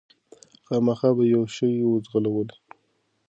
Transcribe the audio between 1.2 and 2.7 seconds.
یې یو شی وو ځغلولی